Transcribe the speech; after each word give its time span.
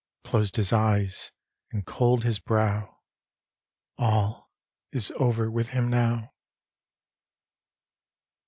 Closed 0.23 0.55
his 0.55 0.73
eyes, 0.73 1.31
and 1.71 1.85
cold 1.85 2.23
his 2.23 2.39
brow 2.39 3.01
ŌĆö 3.99 3.99
All 4.03 4.49
is 4.91 5.11
over 5.17 5.51
with 5.51 5.67
him 5.67 5.91
now 5.91 6.33